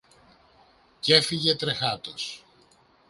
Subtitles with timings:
[0.99, 2.45] Κι έφυγε τρεχάτος.